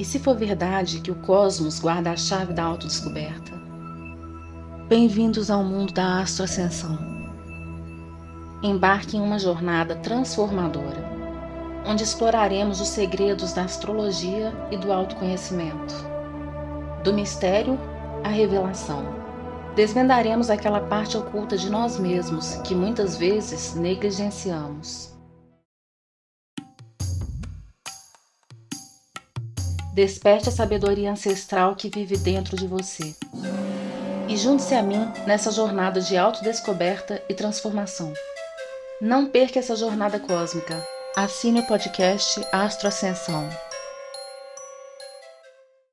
E 0.00 0.04
se 0.04 0.18
for 0.18 0.34
verdade 0.34 1.00
que 1.00 1.10
o 1.10 1.14
cosmos 1.14 1.78
guarda 1.78 2.10
a 2.10 2.16
chave 2.16 2.54
da 2.54 2.64
autodescoberta? 2.64 3.52
Bem-vindos 4.88 5.50
ao 5.50 5.62
mundo 5.62 5.92
da 5.92 6.22
astroascensão. 6.22 6.98
Embarque 8.62 9.18
em 9.18 9.20
uma 9.20 9.38
jornada 9.38 9.94
transformadora, 9.96 11.04
onde 11.86 12.02
exploraremos 12.02 12.80
os 12.80 12.88
segredos 12.88 13.52
da 13.52 13.64
astrologia 13.64 14.54
e 14.70 14.78
do 14.78 14.90
autoconhecimento. 14.90 15.94
Do 17.04 17.12
mistério 17.12 17.78
à 18.24 18.30
revelação. 18.30 19.04
Desvendaremos 19.76 20.48
aquela 20.48 20.80
parte 20.80 21.18
oculta 21.18 21.58
de 21.58 21.68
nós 21.68 21.98
mesmos 21.98 22.54
que 22.64 22.74
muitas 22.74 23.18
vezes 23.18 23.74
negligenciamos. 23.74 25.19
Desperte 29.92 30.48
a 30.48 30.52
sabedoria 30.52 31.10
ancestral 31.10 31.74
que 31.74 31.88
vive 31.88 32.16
dentro 32.16 32.56
de 32.56 32.66
você. 32.66 33.14
E 34.28 34.36
junte-se 34.36 34.74
a 34.74 34.82
mim 34.82 35.10
nessa 35.26 35.50
jornada 35.50 36.00
de 36.00 36.16
autodescoberta 36.16 37.20
e 37.28 37.34
transformação. 37.34 38.12
Não 39.00 39.26
perca 39.26 39.58
essa 39.58 39.74
jornada 39.74 40.20
cósmica. 40.20 40.80
Assine 41.16 41.60
o 41.60 41.66
podcast 41.66 42.40
Astro 42.52 42.86
Ascensão. 42.86 43.48